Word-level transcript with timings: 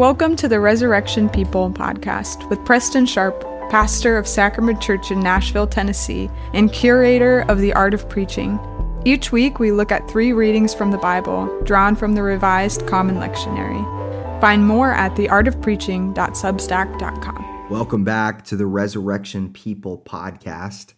Welcome 0.00 0.32
to 0.36 0.48
the 0.48 0.60
Resurrection 0.60 1.28
People 1.28 1.70
podcast 1.70 2.48
with 2.48 2.64
Preston 2.64 3.04
Sharp, 3.04 3.38
pastor 3.68 4.16
of 4.16 4.26
Sacrament 4.26 4.80
Church 4.80 5.10
in 5.10 5.20
Nashville, 5.20 5.66
Tennessee, 5.66 6.30
and 6.54 6.72
curator 6.72 7.40
of 7.50 7.58
the 7.58 7.74
Art 7.74 7.92
of 7.92 8.08
Preaching. 8.08 8.58
Each 9.04 9.30
week, 9.30 9.58
we 9.58 9.72
look 9.72 9.92
at 9.92 10.10
three 10.10 10.32
readings 10.32 10.72
from 10.72 10.90
the 10.90 10.96
Bible, 10.96 11.54
drawn 11.64 11.96
from 11.96 12.14
the 12.14 12.22
Revised 12.22 12.86
Common 12.86 13.16
Lectionary. 13.16 14.40
Find 14.40 14.66
more 14.66 14.90
at 14.90 15.14
theartofpreaching.substack.com. 15.16 17.68
Welcome 17.68 18.02
back 18.02 18.42
to 18.46 18.56
the 18.56 18.64
Resurrection 18.64 19.52
People 19.52 19.98
podcast. 19.98 20.94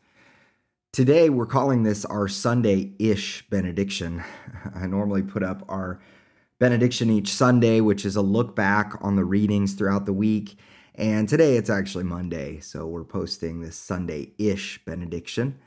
Today, 0.92 1.28
we're 1.28 1.46
calling 1.46 1.82
this 1.82 2.04
our 2.04 2.28
Sunday 2.28 2.92
ish 3.00 3.44
benediction. 3.50 4.22
I 4.76 4.86
normally 4.86 5.22
put 5.22 5.42
up 5.42 5.64
our 5.68 5.98
benediction 6.62 7.10
each 7.10 7.32
Sunday, 7.32 7.80
which 7.80 8.04
is 8.04 8.14
a 8.14 8.22
look 8.22 8.54
back 8.54 8.92
on 9.00 9.16
the 9.16 9.24
readings 9.24 9.74
throughout 9.74 10.06
the 10.06 10.12
week. 10.12 10.56
And 10.94 11.28
today 11.28 11.56
it's 11.56 11.68
actually 11.68 12.04
Monday, 12.04 12.60
so 12.60 12.86
we're 12.86 13.02
posting 13.02 13.60
this 13.60 13.74
Sunday 13.74 14.30
ish 14.38 14.80
benediction. 14.84 15.58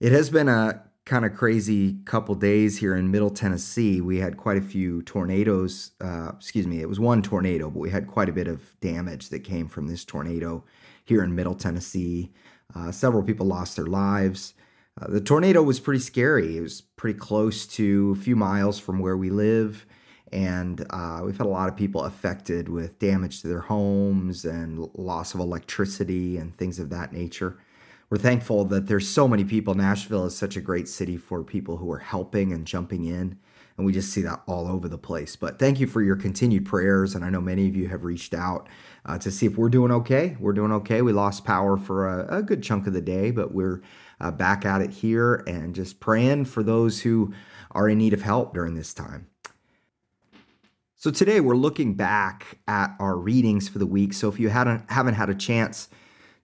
It 0.00 0.12
has 0.12 0.30
been 0.30 0.48
a 0.48 0.82
kind 1.04 1.26
of 1.26 1.34
crazy 1.34 1.98
couple 2.06 2.34
days 2.34 2.78
here 2.78 2.96
in 2.96 3.10
Middle 3.10 3.28
Tennessee. 3.28 4.00
We 4.00 4.20
had 4.20 4.38
quite 4.38 4.56
a 4.56 4.62
few 4.62 5.02
tornadoes. 5.02 5.90
Uh, 6.00 6.30
excuse 6.36 6.66
me, 6.66 6.80
it 6.80 6.88
was 6.88 6.98
one 6.98 7.20
tornado, 7.20 7.68
but 7.68 7.80
we 7.80 7.90
had 7.90 8.06
quite 8.06 8.30
a 8.30 8.32
bit 8.32 8.48
of 8.48 8.80
damage 8.80 9.28
that 9.28 9.40
came 9.40 9.68
from 9.68 9.88
this 9.88 10.06
tornado 10.06 10.64
here 11.04 11.22
in 11.22 11.34
Middle 11.34 11.54
Tennessee. 11.54 12.32
Uh, 12.74 12.90
several 12.90 13.22
people 13.22 13.44
lost 13.44 13.76
their 13.76 13.84
lives. 13.84 14.54
Uh, 14.98 15.06
the 15.06 15.20
tornado 15.20 15.62
was 15.62 15.80
pretty 15.80 16.00
scary. 16.00 16.56
It 16.56 16.62
was 16.62 16.80
pretty 16.80 17.18
close 17.18 17.66
to 17.66 18.16
a 18.18 18.22
few 18.22 18.36
miles 18.36 18.78
from 18.78 19.00
where 19.00 19.18
we 19.18 19.28
live 19.28 19.84
and 20.32 20.86
uh, 20.90 21.20
we've 21.24 21.36
had 21.36 21.46
a 21.46 21.50
lot 21.50 21.68
of 21.68 21.76
people 21.76 22.04
affected 22.04 22.68
with 22.68 22.98
damage 22.98 23.42
to 23.42 23.48
their 23.48 23.60
homes 23.60 24.44
and 24.44 24.88
loss 24.94 25.34
of 25.34 25.40
electricity 25.40 26.36
and 26.36 26.56
things 26.56 26.78
of 26.78 26.90
that 26.90 27.12
nature. 27.12 27.58
We're 28.10 28.18
thankful 28.18 28.64
that 28.66 28.86
there's 28.88 29.08
so 29.08 29.28
many 29.28 29.44
people. 29.44 29.74
Nashville 29.74 30.26
is 30.26 30.36
such 30.36 30.56
a 30.56 30.60
great 30.60 30.88
city 30.88 31.16
for 31.16 31.44
people 31.44 31.76
who 31.76 31.90
are 31.92 31.98
helping 31.98 32.52
and 32.52 32.66
jumping 32.66 33.04
in, 33.04 33.38
and 33.76 33.86
we 33.86 33.92
just 33.92 34.12
see 34.12 34.22
that 34.22 34.42
all 34.46 34.66
over 34.66 34.88
the 34.88 34.98
place. 34.98 35.36
But 35.36 35.60
thank 35.60 35.78
you 35.78 35.86
for 35.86 36.02
your 36.02 36.16
continued 36.16 36.66
prayers, 36.66 37.14
and 37.14 37.24
I 37.24 37.30
know 37.30 37.40
many 37.40 37.68
of 37.68 37.76
you 37.76 37.86
have 37.88 38.04
reached 38.04 38.34
out 38.34 38.68
uh, 39.06 39.18
to 39.18 39.30
see 39.30 39.46
if 39.46 39.56
we're 39.56 39.68
doing 39.68 39.92
okay. 39.92 40.36
We're 40.40 40.52
doing 40.52 40.72
okay. 40.72 41.02
We 41.02 41.12
lost 41.12 41.44
power 41.44 41.76
for 41.76 42.08
a, 42.08 42.38
a 42.38 42.42
good 42.42 42.64
chunk 42.64 42.88
of 42.88 42.92
the 42.92 43.00
day, 43.00 43.30
but 43.30 43.54
we're 43.54 43.80
uh, 44.20 44.32
back 44.32 44.64
at 44.66 44.82
it 44.82 44.90
here 44.90 45.44
and 45.46 45.74
just 45.74 46.00
praying 46.00 46.46
for 46.46 46.64
those 46.64 47.02
who 47.02 47.32
are 47.70 47.88
in 47.88 47.98
need 47.98 48.12
of 48.12 48.22
help 48.22 48.54
during 48.54 48.74
this 48.74 48.92
time. 48.92 49.28
So 51.02 51.10
today 51.10 51.40
we're 51.40 51.56
looking 51.56 51.94
back 51.94 52.58
at 52.68 52.94
our 52.98 53.16
readings 53.16 53.70
for 53.70 53.78
the 53.78 53.86
week. 53.86 54.12
So 54.12 54.28
if 54.28 54.38
you 54.38 54.50
hadn't 54.50 54.90
haven't 54.90 55.14
had 55.14 55.30
a 55.30 55.34
chance 55.34 55.88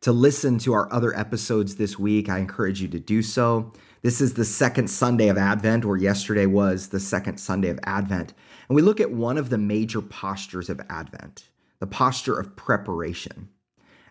to 0.00 0.12
listen 0.12 0.56
to 0.60 0.72
our 0.72 0.90
other 0.90 1.14
episodes 1.14 1.76
this 1.76 1.98
week, 1.98 2.30
I 2.30 2.38
encourage 2.38 2.80
you 2.80 2.88
to 2.88 2.98
do 2.98 3.20
so. 3.20 3.70
This 4.00 4.22
is 4.22 4.32
the 4.32 4.46
second 4.46 4.88
Sunday 4.88 5.28
of 5.28 5.36
Advent, 5.36 5.84
or 5.84 5.98
yesterday 5.98 6.46
was 6.46 6.88
the 6.88 7.00
second 7.00 7.36
Sunday 7.36 7.68
of 7.68 7.78
Advent. 7.82 8.32
And 8.70 8.76
we 8.76 8.80
look 8.80 8.98
at 8.98 9.10
one 9.10 9.36
of 9.36 9.50
the 9.50 9.58
major 9.58 10.00
postures 10.00 10.70
of 10.70 10.80
Advent, 10.88 11.50
the 11.78 11.86
posture 11.86 12.40
of 12.40 12.56
preparation. 12.56 13.50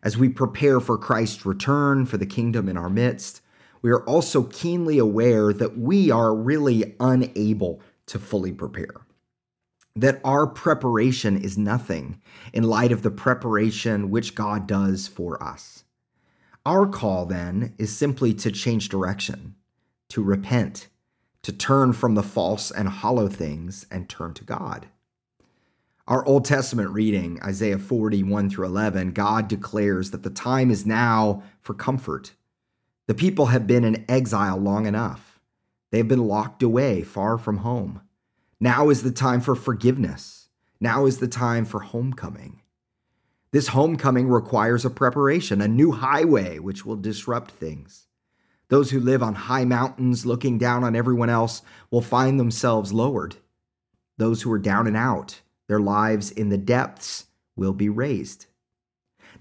As 0.04 0.16
we 0.16 0.30
prepare 0.30 0.80
for 0.80 1.00
Christ's 1.00 1.48
return, 1.48 2.06
for 2.06 2.18
the 2.18 2.28
kingdom 2.28 2.70
in 2.70 2.78
our 2.78 2.92
midst, 2.92 3.42
we 3.82 3.90
are 3.90 4.06
also 4.06 4.44
keenly 4.44 5.00
aware 5.00 5.52
that 5.54 5.76
we 5.76 6.12
are 6.12 6.36
really 6.36 6.96
unable 7.00 7.82
to 8.06 8.20
fully 8.20 8.52
prepare 8.52 9.05
that 9.96 10.20
our 10.24 10.46
preparation 10.46 11.38
is 11.42 11.58
nothing 11.58 12.22
in 12.54 12.64
light 12.64 12.92
of 12.92 13.02
the 13.02 13.12
preparation 13.12 14.10
which 14.10 14.36
God 14.36 14.68
does 14.68 15.08
for 15.08 15.42
us. 15.42 15.86
Our 16.66 16.88
call 16.88 17.26
then 17.26 17.74
is 17.78 17.96
simply 17.96 18.34
to 18.36 18.52
change 18.52 18.90
direction, 18.90 19.56
to 20.10 20.22
repent, 20.22 20.90
to 21.44 21.54
turn 21.54 21.94
from 21.94 22.16
the 22.16 22.24
false 22.24 22.72
and 22.72 22.90
hollow 22.90 23.28
things 23.28 23.86
and 23.90 24.10
turn 24.10 24.34
to 24.34 24.44
God. 24.44 24.88
Our 26.08 26.26
Old 26.26 26.46
Testament 26.46 26.90
reading, 26.90 27.40
Isaiah 27.44 27.80
41 27.80 28.50
through 28.50 28.66
11, 28.66 29.12
God 29.12 29.48
declares 29.48 30.12
that 30.12 30.24
the 30.24 30.30
time 30.30 30.70
is 30.70 30.86
now 30.86 31.42
for 31.62 31.74
comfort. 31.74 32.34
The 33.08 33.14
people 33.14 33.48
have 33.48 33.66
been 33.66 33.84
in 33.84 34.06
exile 34.10 34.58
long 34.58 34.88
enough. 34.88 35.40
They 35.92 36.00
have 36.00 36.08
been 36.08 36.28
locked 36.28 36.62
away 36.62 37.04
far 37.04 37.38
from 37.38 37.58
home. 37.58 38.02
Now 38.60 38.90
is 38.90 39.04
the 39.04 39.12
time 39.12 39.42
for 39.42 39.56
forgiveness. 39.56 40.48
Now 40.80 41.06
is 41.06 41.18
the 41.18 41.28
time 41.28 41.66
for 41.66 41.80
homecoming. 41.82 42.62
This 43.52 43.70
homecoming 43.70 44.28
requires 44.28 44.86
a 44.86 44.90
preparation, 44.90 45.62
a 45.62 45.68
new 45.68 45.92
highway 45.92 46.60
which 46.60 46.86
will 46.86 46.96
disrupt 46.96 47.52
things. 47.52 48.08
Those 48.70 48.92
who 48.92 49.00
live 49.00 49.22
on 49.22 49.36
high 49.36 49.66
mountains 49.66 50.26
looking 50.26 50.58
down 50.58 50.84
on 50.84 50.96
everyone 50.96 51.30
else 51.30 51.62
will 51.92 52.02
find 52.02 52.40
themselves 52.40 52.92
lowered. 52.92 53.36
Those 54.18 54.42
who 54.42 54.52
are 54.52 54.60
down 54.60 54.88
and 54.88 54.98
out, 54.98 55.42
their 55.68 55.80
lives 55.80 56.32
in 56.32 56.50
the 56.50 56.58
depths, 56.58 57.26
will 57.56 57.74
be 57.74 57.90
raised. 57.90 58.48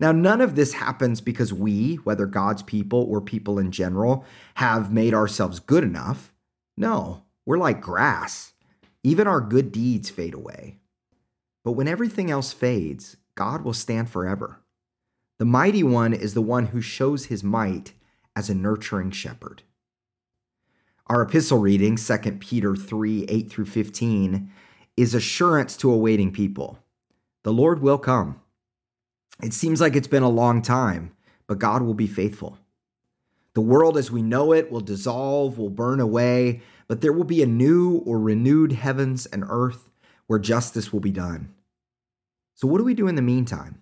Now, 0.00 0.10
none 0.12 0.40
of 0.40 0.56
this 0.56 0.72
happens 0.72 1.20
because 1.20 1.52
we, 1.52 1.96
whether 1.96 2.26
God's 2.26 2.62
people 2.62 3.06
or 3.08 3.20
people 3.20 3.58
in 3.58 3.70
general, 3.70 4.24
have 4.54 4.92
made 4.92 5.14
ourselves 5.14 5.60
good 5.60 5.84
enough. 5.84 6.32
No, 6.76 7.22
we're 7.46 7.58
like 7.58 7.80
grass. 7.80 8.53
Even 9.04 9.28
our 9.28 9.40
good 9.40 9.70
deeds 9.70 10.10
fade 10.10 10.34
away. 10.34 10.78
But 11.62 11.72
when 11.72 11.86
everything 11.86 12.30
else 12.30 12.52
fades, 12.52 13.16
God 13.34 13.62
will 13.62 13.74
stand 13.74 14.08
forever. 14.10 14.60
The 15.38 15.44
mighty 15.44 15.82
one 15.82 16.12
is 16.14 16.34
the 16.34 16.42
one 16.42 16.66
who 16.66 16.80
shows 16.80 17.26
his 17.26 17.44
might 17.44 17.92
as 18.34 18.48
a 18.48 18.54
nurturing 18.54 19.10
shepherd. 19.10 19.62
Our 21.06 21.22
epistle 21.22 21.58
reading, 21.58 21.96
2 21.96 22.18
Peter 22.40 22.74
3 22.74 23.26
8 23.28 23.50
through 23.50 23.66
15, 23.66 24.50
is 24.96 25.14
assurance 25.14 25.76
to 25.78 25.92
awaiting 25.92 26.32
people. 26.32 26.78
The 27.42 27.52
Lord 27.52 27.82
will 27.82 27.98
come. 27.98 28.40
It 29.42 29.52
seems 29.52 29.80
like 29.80 29.96
it's 29.96 30.08
been 30.08 30.22
a 30.22 30.28
long 30.28 30.62
time, 30.62 31.12
but 31.46 31.58
God 31.58 31.82
will 31.82 31.94
be 31.94 32.06
faithful. 32.06 32.58
The 33.54 33.60
world 33.60 33.98
as 33.98 34.10
we 34.10 34.22
know 34.22 34.52
it 34.52 34.70
will 34.70 34.80
dissolve, 34.80 35.58
will 35.58 35.70
burn 35.70 36.00
away, 36.00 36.62
but 36.88 37.00
there 37.00 37.12
will 37.12 37.24
be 37.24 37.42
a 37.42 37.46
new 37.46 37.98
or 38.06 38.18
renewed 38.20 38.72
heavens 38.72 39.26
and 39.26 39.44
earth 39.48 39.90
where 40.26 40.38
justice 40.38 40.92
will 40.92 41.00
be 41.00 41.10
done. 41.10 41.54
So, 42.54 42.68
what 42.68 42.78
do 42.78 42.84
we 42.84 42.94
do 42.94 43.08
in 43.08 43.14
the 43.14 43.22
meantime? 43.22 43.80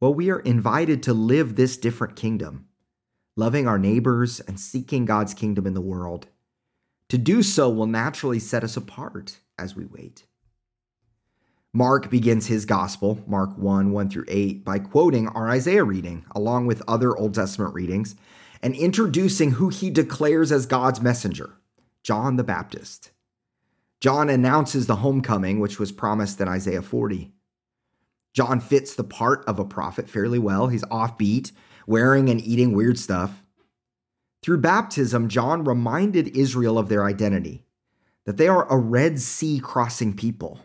Well, 0.00 0.14
we 0.14 0.30
are 0.30 0.40
invited 0.40 1.02
to 1.04 1.14
live 1.14 1.54
this 1.54 1.76
different 1.76 2.16
kingdom, 2.16 2.66
loving 3.36 3.68
our 3.68 3.78
neighbors 3.78 4.40
and 4.40 4.58
seeking 4.58 5.04
God's 5.04 5.34
kingdom 5.34 5.66
in 5.66 5.74
the 5.74 5.80
world. 5.80 6.26
To 7.08 7.18
do 7.18 7.42
so 7.42 7.68
will 7.68 7.86
naturally 7.86 8.38
set 8.38 8.64
us 8.64 8.76
apart 8.76 9.38
as 9.58 9.76
we 9.76 9.84
wait. 9.84 10.24
Mark 11.74 12.10
begins 12.10 12.48
his 12.48 12.66
gospel, 12.66 13.22
Mark 13.26 13.56
1 13.56 13.92
1 13.92 14.10
through 14.10 14.26
8, 14.28 14.64
by 14.64 14.78
quoting 14.78 15.28
our 15.28 15.48
Isaiah 15.48 15.84
reading, 15.84 16.24
along 16.34 16.66
with 16.66 16.82
other 16.86 17.16
Old 17.16 17.34
Testament 17.34 17.74
readings, 17.74 18.14
and 18.62 18.74
introducing 18.74 19.52
who 19.52 19.68
he 19.68 19.88
declares 19.88 20.52
as 20.52 20.66
God's 20.66 21.00
messenger. 21.00 21.54
John 22.02 22.36
the 22.36 22.44
Baptist. 22.44 23.12
John 24.00 24.28
announces 24.28 24.86
the 24.86 24.96
homecoming, 24.96 25.60
which 25.60 25.78
was 25.78 25.92
promised 25.92 26.40
in 26.40 26.48
Isaiah 26.48 26.82
40. 26.82 27.32
John 28.32 28.60
fits 28.60 28.94
the 28.94 29.04
part 29.04 29.44
of 29.46 29.58
a 29.58 29.64
prophet 29.64 30.08
fairly 30.08 30.38
well. 30.38 30.66
He's 30.68 30.84
offbeat, 30.84 31.52
wearing 31.86 32.28
and 32.28 32.40
eating 32.40 32.72
weird 32.72 32.98
stuff. 32.98 33.42
Through 34.42 34.58
baptism, 34.58 35.28
John 35.28 35.62
reminded 35.62 36.36
Israel 36.36 36.78
of 36.78 36.88
their 36.88 37.04
identity 37.04 37.64
that 38.24 38.36
they 38.36 38.48
are 38.48 38.70
a 38.70 38.76
Red 38.76 39.20
Sea 39.20 39.60
crossing 39.60 40.14
people. 40.14 40.60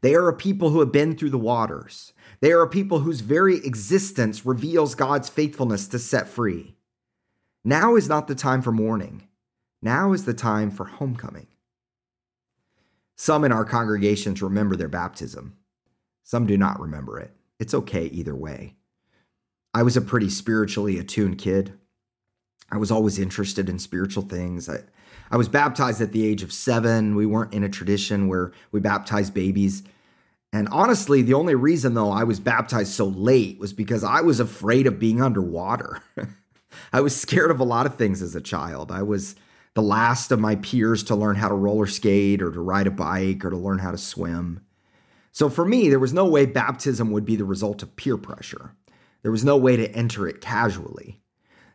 They 0.00 0.14
are 0.14 0.28
a 0.28 0.36
people 0.36 0.70
who 0.70 0.80
have 0.80 0.92
been 0.92 1.16
through 1.16 1.30
the 1.30 1.38
waters. 1.38 2.12
They 2.40 2.52
are 2.52 2.62
a 2.62 2.68
people 2.68 3.00
whose 3.00 3.20
very 3.20 3.56
existence 3.64 4.46
reveals 4.46 4.94
God's 4.94 5.28
faithfulness 5.28 5.88
to 5.88 5.98
set 5.98 6.28
free. 6.28 6.76
Now 7.64 7.96
is 7.96 8.08
not 8.08 8.28
the 8.28 8.34
time 8.34 8.62
for 8.62 8.70
mourning. 8.70 9.26
Now 9.82 10.12
is 10.12 10.24
the 10.24 10.34
time 10.34 10.70
for 10.70 10.84
homecoming. 10.84 11.48
Some 13.16 13.44
in 13.44 13.52
our 13.52 13.64
congregations 13.64 14.42
remember 14.42 14.76
their 14.76 14.88
baptism. 14.88 15.56
Some 16.22 16.46
do 16.46 16.56
not 16.56 16.80
remember 16.80 17.18
it. 17.18 17.32
It's 17.58 17.74
okay 17.74 18.06
either 18.06 18.34
way. 18.34 18.74
I 19.72 19.82
was 19.82 19.96
a 19.96 20.02
pretty 20.02 20.28
spiritually 20.30 20.98
attuned 20.98 21.38
kid. 21.38 21.72
I 22.70 22.78
was 22.78 22.90
always 22.90 23.18
interested 23.18 23.68
in 23.68 23.78
spiritual 23.78 24.24
things. 24.24 24.68
I, 24.68 24.80
I 25.30 25.36
was 25.36 25.48
baptized 25.48 26.00
at 26.00 26.12
the 26.12 26.26
age 26.26 26.42
of 26.42 26.52
seven. 26.52 27.14
We 27.14 27.26
weren't 27.26 27.54
in 27.54 27.62
a 27.62 27.68
tradition 27.68 28.28
where 28.28 28.52
we 28.72 28.80
baptized 28.80 29.34
babies. 29.34 29.82
And 30.52 30.68
honestly, 30.68 31.22
the 31.22 31.34
only 31.34 31.54
reason, 31.54 31.94
though, 31.94 32.10
I 32.10 32.24
was 32.24 32.40
baptized 32.40 32.92
so 32.92 33.06
late 33.06 33.58
was 33.58 33.72
because 33.72 34.02
I 34.02 34.20
was 34.20 34.40
afraid 34.40 34.86
of 34.86 34.98
being 34.98 35.20
underwater. 35.20 36.02
I 36.92 37.00
was 37.00 37.14
scared 37.14 37.50
of 37.50 37.60
a 37.60 37.64
lot 37.64 37.86
of 37.86 37.96
things 37.96 38.22
as 38.22 38.34
a 38.34 38.40
child. 38.40 38.90
I 38.90 39.02
was 39.02 39.36
the 39.76 39.82
last 39.82 40.32
of 40.32 40.40
my 40.40 40.56
peers 40.56 41.04
to 41.04 41.14
learn 41.14 41.36
how 41.36 41.50
to 41.50 41.54
roller 41.54 41.86
skate 41.86 42.40
or 42.40 42.50
to 42.50 42.60
ride 42.60 42.86
a 42.86 42.90
bike 42.90 43.44
or 43.44 43.50
to 43.50 43.58
learn 43.58 43.78
how 43.78 43.90
to 43.90 43.98
swim. 43.98 44.58
So 45.32 45.50
for 45.50 45.66
me, 45.66 45.90
there 45.90 45.98
was 45.98 46.14
no 46.14 46.24
way 46.24 46.46
baptism 46.46 47.10
would 47.10 47.26
be 47.26 47.36
the 47.36 47.44
result 47.44 47.82
of 47.82 47.94
peer 47.94 48.16
pressure. 48.16 48.74
There 49.20 49.30
was 49.30 49.44
no 49.44 49.58
way 49.58 49.76
to 49.76 49.94
enter 49.94 50.26
it 50.26 50.40
casually. 50.40 51.20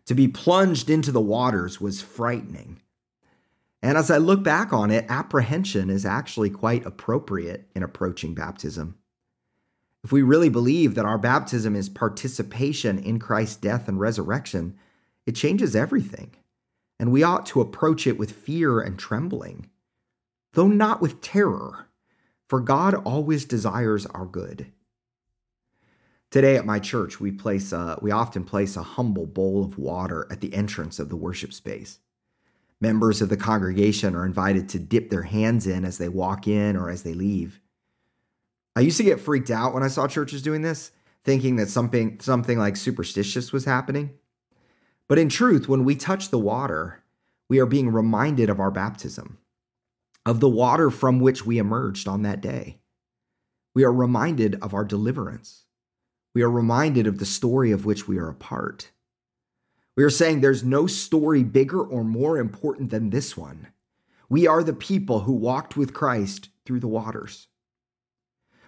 To 0.07 0.15
be 0.15 0.27
plunged 0.27 0.89
into 0.89 1.11
the 1.11 1.21
waters 1.21 1.79
was 1.79 2.01
frightening. 2.01 2.81
And 3.83 3.99
as 3.99 4.09
I 4.09 4.17
look 4.17 4.41
back 4.41 4.73
on 4.73 4.89
it, 4.89 5.05
apprehension 5.07 5.91
is 5.91 6.03
actually 6.03 6.49
quite 6.49 6.83
appropriate 6.87 7.69
in 7.75 7.83
approaching 7.83 8.33
baptism. 8.33 8.97
If 10.03 10.11
we 10.11 10.23
really 10.23 10.49
believe 10.49 10.95
that 10.95 11.05
our 11.05 11.19
baptism 11.19 11.75
is 11.75 11.87
participation 11.87 12.97
in 12.97 13.19
Christ's 13.19 13.57
death 13.57 13.87
and 13.87 13.99
resurrection, 13.99 14.75
it 15.27 15.35
changes 15.35 15.75
everything. 15.75 16.31
And 17.01 17.11
we 17.11 17.23
ought 17.23 17.47
to 17.47 17.61
approach 17.61 18.05
it 18.05 18.19
with 18.19 18.31
fear 18.31 18.79
and 18.79 18.97
trembling, 18.97 19.71
though 20.53 20.67
not 20.67 21.01
with 21.01 21.19
terror, 21.19 21.87
for 22.47 22.59
God 22.59 22.93
always 22.93 23.43
desires 23.43 24.05
our 24.05 24.27
good. 24.27 24.71
Today 26.29 26.57
at 26.57 26.65
my 26.65 26.77
church, 26.77 27.19
we 27.19 27.31
place 27.31 27.71
a, 27.71 27.97
we 28.03 28.11
often 28.11 28.43
place 28.43 28.77
a 28.77 28.83
humble 28.83 29.25
bowl 29.25 29.65
of 29.65 29.79
water 29.79 30.27
at 30.29 30.41
the 30.41 30.53
entrance 30.53 30.99
of 30.99 31.09
the 31.09 31.15
worship 31.15 31.53
space. 31.53 31.97
Members 32.79 33.19
of 33.19 33.29
the 33.29 33.37
congregation 33.37 34.15
are 34.15 34.23
invited 34.23 34.69
to 34.69 34.77
dip 34.77 35.09
their 35.09 35.23
hands 35.23 35.65
in 35.65 35.83
as 35.85 35.97
they 35.97 36.07
walk 36.07 36.47
in 36.47 36.75
or 36.75 36.91
as 36.91 37.01
they 37.01 37.15
leave. 37.15 37.59
I 38.75 38.81
used 38.81 38.97
to 38.97 39.03
get 39.03 39.19
freaked 39.19 39.49
out 39.49 39.73
when 39.73 39.81
I 39.81 39.87
saw 39.87 40.07
churches 40.07 40.43
doing 40.43 40.61
this, 40.61 40.91
thinking 41.23 41.55
that 41.55 41.69
something 41.69 42.19
something 42.19 42.59
like 42.59 42.77
superstitious 42.77 43.51
was 43.51 43.65
happening. 43.65 44.11
But 45.11 45.19
in 45.19 45.27
truth, 45.27 45.67
when 45.67 45.83
we 45.83 45.95
touch 45.95 46.29
the 46.29 46.39
water, 46.39 47.03
we 47.49 47.59
are 47.59 47.65
being 47.65 47.91
reminded 47.91 48.49
of 48.49 48.61
our 48.61 48.71
baptism, 48.71 49.39
of 50.25 50.39
the 50.39 50.47
water 50.47 50.89
from 50.89 51.19
which 51.19 51.45
we 51.45 51.57
emerged 51.57 52.07
on 52.07 52.21
that 52.21 52.39
day. 52.39 52.79
We 53.75 53.83
are 53.83 53.91
reminded 53.91 54.57
of 54.61 54.73
our 54.73 54.85
deliverance. 54.85 55.65
We 56.33 56.43
are 56.43 56.49
reminded 56.49 57.07
of 57.07 57.17
the 57.17 57.25
story 57.25 57.73
of 57.73 57.83
which 57.83 58.07
we 58.07 58.19
are 58.19 58.29
a 58.29 58.33
part. 58.33 58.91
We 59.97 60.05
are 60.05 60.09
saying 60.09 60.39
there's 60.39 60.63
no 60.63 60.87
story 60.87 61.43
bigger 61.43 61.81
or 61.81 62.05
more 62.05 62.37
important 62.37 62.89
than 62.89 63.09
this 63.09 63.35
one. 63.35 63.67
We 64.29 64.47
are 64.47 64.63
the 64.63 64.71
people 64.71 65.19
who 65.23 65.33
walked 65.33 65.75
with 65.75 65.93
Christ 65.93 66.47
through 66.65 66.79
the 66.79 66.87
waters. 66.87 67.47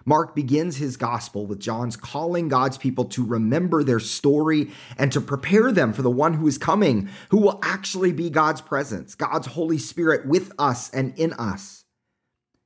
Mark 0.04 0.34
begins 0.34 0.76
his 0.76 0.96
gospel 0.96 1.46
with 1.46 1.60
John's 1.60 1.96
calling 1.96 2.48
God's 2.48 2.76
people 2.76 3.06
to 3.06 3.24
remember 3.24 3.82
their 3.82 4.00
story 4.00 4.70
and 4.98 5.10
to 5.12 5.20
prepare 5.20 5.72
them 5.72 5.92
for 5.92 6.02
the 6.02 6.10
one 6.10 6.34
who 6.34 6.46
is 6.46 6.58
coming, 6.58 7.08
who 7.30 7.38
will 7.38 7.58
actually 7.62 8.12
be 8.12 8.28
God's 8.28 8.60
presence, 8.60 9.14
God's 9.14 9.46
Holy 9.46 9.78
Spirit 9.78 10.26
with 10.26 10.52
us 10.58 10.90
and 10.90 11.18
in 11.18 11.32
us. 11.34 11.84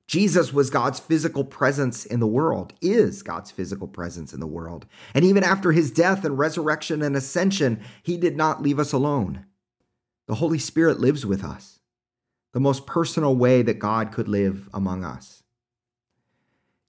Jesus 0.09 0.55
was 0.55 0.71
God's 0.71 0.99
physical 0.99 1.45
presence 1.45 2.07
in 2.07 2.19
the 2.19 2.27
world, 2.27 2.73
is 2.81 3.23
God's 3.23 3.51
physical 3.51 3.87
presence 3.87 4.33
in 4.33 4.41
the 4.41 4.47
world. 4.47 4.87
And 5.13 5.23
even 5.23 5.45
after 5.45 5.71
his 5.71 5.91
death 5.91 6.25
and 6.25 6.39
resurrection 6.39 7.03
and 7.03 7.15
ascension, 7.15 7.83
he 8.03 8.17
did 8.17 8.35
not 8.35 8.63
leave 8.63 8.79
us 8.79 8.95
alone. 8.95 9.45
The 10.27 10.37
Holy 10.37 10.59
Spirit 10.59 10.99
lives 10.99 11.27
with 11.27 11.45
us, 11.45 11.81
the 12.55 12.61
most 12.61 12.87
personal 12.87 13.37
way 13.37 13.61
that 13.63 13.79
God 13.79 14.11
could 14.11 14.29
live 14.29 14.71
among 14.73 15.05
us. 15.05 15.43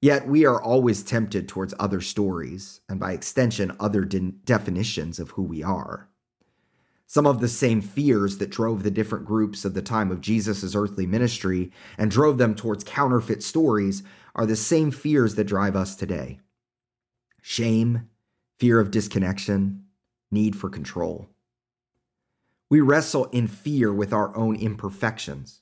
Yet 0.01 0.27
we 0.27 0.45
are 0.45 0.61
always 0.61 1.03
tempted 1.03 1.47
towards 1.47 1.73
other 1.77 1.99
stories, 1.99 2.79
and 2.87 2.99
by 2.99 3.11
extension, 3.11 3.75
other 3.79 4.05
de- 4.05 4.31
definitions 4.31 5.19
of 5.19 5.31
who 5.31 5.43
we 5.43 5.61
are. 5.61 6.07
Some 7.05 7.25
of 7.25 7.41
the 7.41 7.49
same 7.49 7.81
fears 7.81 8.37
that 8.37 8.51
drove 8.51 8.83
the 8.83 8.91
different 8.91 9.25
groups 9.25 9.65
of 9.65 9.73
the 9.73 9.81
time 9.81 10.11
of 10.11 10.21
Jesus' 10.21 10.75
earthly 10.75 11.05
ministry 11.05 11.71
and 11.97 12.11
drove 12.11 12.37
them 12.37 12.55
towards 12.55 12.83
counterfeit 12.83 13.43
stories 13.43 14.03
are 14.35 14.45
the 14.45 14.55
same 14.55 14.91
fears 14.91 15.35
that 15.35 15.45
drive 15.45 15.75
us 15.75 15.95
today 15.95 16.39
shame, 17.41 18.09
fear 18.59 18.79
of 18.79 18.91
disconnection, 18.91 19.85
need 20.29 20.55
for 20.55 20.69
control. 20.69 21.29
We 22.69 22.81
wrestle 22.81 23.25
in 23.25 23.47
fear 23.47 23.91
with 23.91 24.13
our 24.13 24.35
own 24.35 24.55
imperfections. 24.55 25.61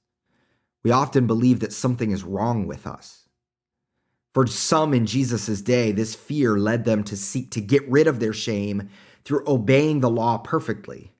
We 0.84 0.92
often 0.92 1.28
believe 1.28 1.62
that 1.62 1.72
something 1.72 2.12
is 2.12 2.24
wrong 2.24 2.68
with 2.68 2.86
us 2.86 3.27
for 4.38 4.46
some 4.46 4.94
in 4.94 5.08
Jesus' 5.08 5.64
day, 5.64 5.92
this 5.92 6.14
fear 6.14 6.60
led 6.60 6.86
them 6.86 7.04
to 7.06 7.18
seek 7.18 7.50
to 7.50 7.60
get 7.60 7.90
rid 7.90 8.06
of 8.06 8.20
their 8.20 8.34
shame 8.34 8.88
through 9.26 9.44
obeying 9.48 10.00
the 10.00 10.12
law 10.12 10.38
perfectly 10.38 11.12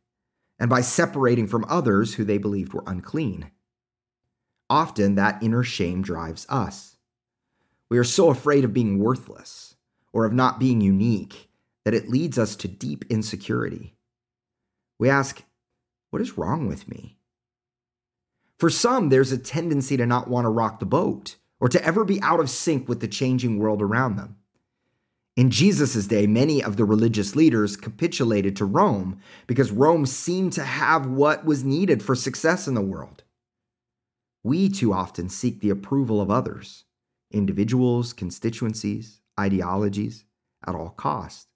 and 0.60 0.70
by 0.70 0.82
separating 0.82 1.48
from 1.48 1.66
others 1.68 2.14
who 2.14 2.24
they 2.24 2.38
believed 2.38 2.74
were 2.74 2.84
unclean. 2.86 3.50
Often 4.70 5.16
that 5.16 5.42
inner 5.42 5.64
shame 5.64 6.04
drives 6.04 6.46
us. 6.48 6.98
We 7.90 7.98
are 7.98 8.04
so 8.04 8.30
afraid 8.30 8.64
of 8.64 8.72
being 8.72 9.00
worthless 9.00 9.74
or 10.14 10.26
of 10.26 10.34
not 10.34 10.60
being 10.60 10.80
unique 10.80 11.50
that 11.86 11.96
it 11.96 12.10
leads 12.10 12.38
us 12.38 12.56
to 12.58 12.68
deep 12.68 13.04
insecurity. 13.10 13.96
We 15.00 15.10
ask, 15.10 15.44
What 16.12 16.22
is 16.22 16.38
wrong 16.38 16.68
with 16.68 16.88
me? 16.88 17.18
For 18.60 18.70
some, 18.70 19.10
there's 19.10 19.32
a 19.32 19.40
tendency 19.40 19.98
to 19.98 20.06
not 20.06 20.28
want 20.28 20.46
to 20.46 20.50
rock 20.50 20.80
the 20.80 20.86
boat 20.86 21.38
or 21.60 21.70
to 21.70 21.84
ever 21.84 22.04
be 22.04 22.22
out 22.22 22.40
of 22.40 22.50
sync 22.50 22.88
with 22.88 23.00
the 23.00 23.08
changing 23.08 23.58
world 23.58 23.82
around 23.82 24.16
them. 24.16 24.38
In 25.36 25.52
Jesus' 25.52 26.08
day, 26.08 26.26
many 26.26 26.64
of 26.64 26.78
the 26.78 26.86
religious 26.86 27.36
leaders 27.36 27.78
capitulated 27.78 28.56
to 28.56 28.66
Rome 28.66 29.20
because 29.46 29.72
Rome 29.72 30.08
seemed 30.08 30.54
to 30.54 30.64
have 30.64 31.06
what 31.06 31.46
was 31.46 31.64
needed 31.64 32.02
for 32.02 32.16
success 32.16 32.68
in 32.68 32.74
the 32.74 32.82
world. 32.82 33.24
We 34.44 34.68
too 34.70 34.94
often 34.94 35.30
seek 35.30 35.60
the 35.60 35.70
approval 35.70 36.22
of 36.22 36.32
others, 36.32 36.86
individuals, 37.32 38.14
constituencies, 38.14 39.22
ideologies, 39.40 40.26
at 40.66 40.74
all 40.74 40.90
cost. 40.90 41.48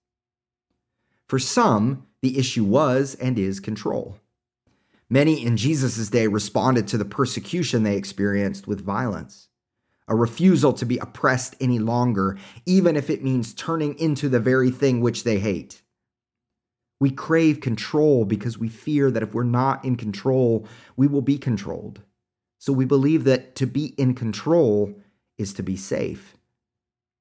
For 1.27 1.39
some, 1.39 2.05
the 2.21 2.37
issue 2.37 2.63
was 2.63 3.15
and 3.15 3.39
is 3.39 3.59
control. 3.59 4.17
Many 5.09 5.43
in 5.43 5.57
Jesus' 5.57 6.09
day 6.09 6.27
responded 6.27 6.87
to 6.89 6.97
the 6.97 7.05
persecution 7.05 7.81
they 7.81 7.97
experienced 7.97 8.67
with 8.67 8.85
violence 8.85 9.47
a 10.11 10.15
refusal 10.15 10.73
to 10.73 10.85
be 10.85 10.97
oppressed 10.97 11.55
any 11.61 11.79
longer, 11.79 12.37
even 12.65 12.97
if 12.97 13.09
it 13.09 13.23
means 13.23 13.53
turning 13.53 13.97
into 13.97 14.27
the 14.27 14.41
very 14.41 14.69
thing 14.69 14.99
which 14.99 15.23
they 15.23 15.39
hate. 15.39 15.81
We 16.99 17.11
crave 17.11 17.61
control 17.61 18.25
because 18.25 18.57
we 18.57 18.67
fear 18.67 19.09
that 19.09 19.23
if 19.23 19.33
we're 19.33 19.43
not 19.43 19.85
in 19.85 19.95
control, 19.95 20.67
we 20.97 21.07
will 21.07 21.21
be 21.21 21.37
controlled. 21.37 22.01
So 22.59 22.73
we 22.73 22.83
believe 22.83 23.23
that 23.23 23.55
to 23.55 23.65
be 23.65 23.95
in 23.97 24.13
control 24.13 24.93
is 25.37 25.53
to 25.53 25.63
be 25.63 25.77
safe. 25.77 26.35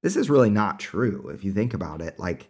This 0.02 0.16
is 0.16 0.28
really 0.28 0.50
not 0.50 0.80
true 0.80 1.30
if 1.32 1.44
you 1.44 1.52
think 1.52 1.72
about 1.72 2.02
it. 2.02 2.18
Like, 2.18 2.48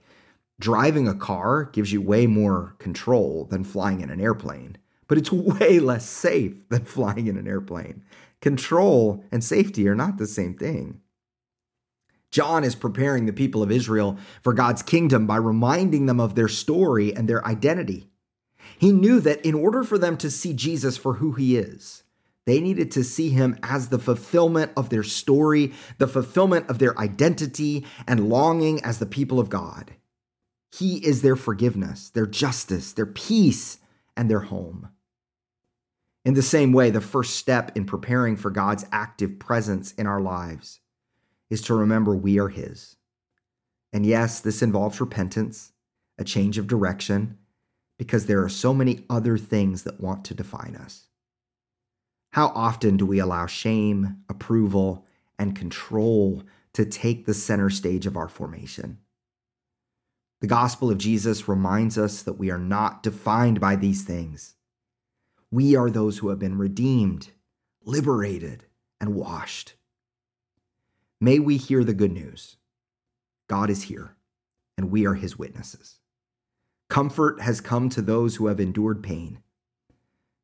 driving 0.59 1.07
a 1.07 1.15
car 1.15 1.65
gives 1.65 1.93
you 1.93 2.01
way 2.01 2.27
more 2.27 2.77
control 2.79 3.45
than 3.45 3.63
flying 3.63 4.01
in 4.01 4.09
an 4.09 4.23
airplane, 4.23 4.79
but 5.07 5.19
it's 5.19 5.31
way 5.33 5.81
less 5.81 6.09
safe 6.09 6.67
than 6.71 6.87
flying 6.87 7.27
in 7.27 7.37
an 7.37 7.47
airplane. 7.47 8.03
Control 8.41 9.25
and 9.31 9.45
safety 9.45 9.89
are 9.89 9.95
not 9.95 10.17
the 10.17 10.27
same 10.27 10.55
thing. 10.55 11.01
John 12.31 12.63
is 12.63 12.75
preparing 12.75 13.27
the 13.27 13.33
people 13.33 13.63
of 13.63 13.73
Israel 13.73 14.17
for 14.43 14.53
God's 14.53 14.83
kingdom 14.83 15.27
by 15.27 15.37
reminding 15.37 16.07
them 16.07 16.21
of 16.21 16.35
their 16.35 16.49
story 16.49 17.15
and 17.15 17.29
their 17.29 17.45
identity. 17.47 18.09
He 18.79 18.93
knew 18.93 19.21
that 19.21 19.45
in 19.45 19.55
order 19.55 19.83
for 19.83 19.99
them 19.99 20.17
to 20.19 20.31
see 20.31 20.53
Jesus 20.53 20.97
for 20.97 21.15
who 21.15 21.33
he 21.33 21.57
is, 21.57 22.05
they 22.47 22.61
needed 22.61 22.91
to 22.93 23.05
see 23.05 23.31
him 23.31 23.59
as 23.63 23.89
the 23.89 23.99
fulfillment 23.99 24.73
of 24.77 24.89
their 24.89 25.03
story, 25.03 25.73
the 25.99 26.07
fulfillment 26.07 26.69
of 26.71 26.79
their 26.79 26.99
identity 26.99 27.85
and 28.07 28.29
longing 28.29 28.83
as 28.83 28.99
the 28.99 29.07
people 29.07 29.39
of 29.39 29.51
God. 29.51 29.93
He 30.73 31.05
is 31.05 31.23
their 31.23 31.37
forgiveness, 31.37 32.11
their 32.11 32.27
justice, 32.27 32.93
their 32.93 33.07
peace, 33.07 33.79
and 34.17 34.31
their 34.31 34.41
home. 34.41 34.89
In 36.25 36.35
the 36.35 36.43
same 36.43 36.73
way, 36.73 36.91
the 36.91 37.01
first 37.01 37.37
step 37.37 37.77
in 37.77 37.87
preparing 37.87 38.37
for 38.37 38.51
God's 38.51 38.85
active 38.93 39.39
presence 39.39 39.93
in 39.93 40.07
our 40.07 40.21
lives 40.21 40.81
is 41.49 41.63
to 41.63 41.75
remember 41.75 42.15
we 42.15 42.39
are 42.39 42.49
His. 42.49 42.97
And 43.93 44.05
yes, 44.05 44.41
this 44.41 44.63
involves 44.63 45.01
repentance, 45.01 45.73
a 46.19 46.25
change 46.25 46.59
of 46.59 46.67
direction, 46.67 47.39
because 47.99 48.27
there 48.27 48.43
are 48.43 48.49
so 48.49 48.73
many 48.75 49.05
other 49.09 49.39
things 49.39 49.83
that 49.85 50.01
want 50.01 50.25
to 50.27 50.35
define 50.35 50.77
us. 50.77 51.09
How 52.33 52.49
often 52.49 52.97
do 52.97 53.07
we 53.07 53.19
allow 53.19 53.47
shame, 53.47 54.23
approval, 54.29 55.07
and 55.39 55.57
control 55.57 56.43
to 56.75 56.85
take 56.85 57.27
the 57.27 57.35
center 57.35 57.71
stage 57.71 58.07
of 58.07 58.17
our 58.17 58.29
formation? 58.29 58.99
The 60.41 60.47
gospel 60.47 60.91
of 60.91 60.99
Jesus 60.99 61.49
reminds 61.49 61.99
us 61.99 62.23
that 62.23 62.39
we 62.39 62.51
are 62.51 62.59
not 62.59 63.03
defined 63.03 63.61
by 63.61 63.77
these 63.77 64.03
things 64.03 64.55
we 65.51 65.75
are 65.75 65.91
those 65.91 66.19
who 66.19 66.29
have 66.29 66.39
been 66.39 66.59
redeemed, 66.59 67.31
liberated, 67.85 68.65
and 69.01 69.15
washed. 69.15 69.75
May 71.21 71.39
we 71.39 71.57
hear 71.57 71.85
the 71.85 71.95
good 71.95 72.13
news. 72.13 72.57
God 73.49 73.69
is 73.69 73.85
here, 73.85 74.17
and 74.79 74.91
we 74.91 75.07
are 75.07 75.15
his 75.15 75.39
witnesses. 75.39 75.99
Comfort 76.89 77.41
has 77.41 77.61
come 77.61 77.89
to 77.91 78.03
those 78.03 78.37
who 78.37 78.47
have 78.47 78.61
endured 78.61 79.03
pain. 79.03 79.41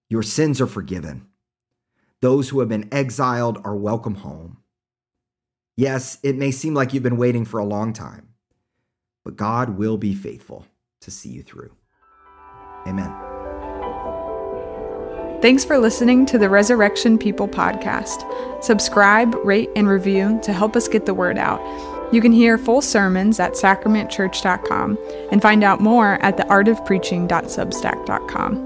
Your 0.09 0.23
sins 0.23 0.61
are 0.61 0.67
forgiven. 0.67 1.27
Those 2.21 2.49
who 2.49 2.61
have 2.61 2.69
been 2.69 2.89
exiled 2.93 3.59
are 3.65 3.77
welcome 3.77 4.17
home. 4.17 4.59
Yes, 5.77 6.19
it 6.23 6.37
may 6.37 6.51
seem 6.51 6.75
like 6.75 6.95
you've 6.95 7.03
been 7.03 7.17
waiting 7.17 7.45
for 7.45 7.61
a 7.61 7.65
long 7.65 7.93
time, 7.93 8.29
but 9.25 9.37
God 9.37 9.71
will 9.71 9.99
be 9.99 10.15
faithful 10.15 10.67
to 11.03 11.11
see 11.11 11.29
you 11.29 11.43
through. 11.43 11.73
Amen. 12.87 13.36
Thanks 15.43 15.65
for 15.65 15.79
listening 15.79 16.25
to 16.27 16.39
the 16.39 16.49
Resurrection 16.49 17.19
People 17.19 17.47
podcast. 17.47 18.65
Subscribe, 18.65 19.35
rate, 19.45 19.69
and 19.77 19.89
review 19.89 20.41
to 20.43 20.53
help 20.53 20.75
us 20.77 20.89
get 20.89 21.07
the 21.07 21.15
word 21.15 21.39
out. 21.39 21.61
You 22.13 22.21
can 22.21 22.33
hear 22.33 22.59
full 22.59 22.83
sermons 22.83 23.39
at 23.39 23.53
sacramentchurch.com 23.53 24.99
and 25.31 25.41
find 25.43 25.63
out 25.63 25.81
more 25.81 26.15
at 26.23 26.37
theartofpreaching.substack.com. 26.37 28.66